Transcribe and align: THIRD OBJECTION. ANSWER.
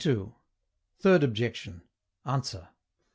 THIRD 0.97 1.23
OBJECTION. 1.23 1.83
ANSWER. 2.25 2.69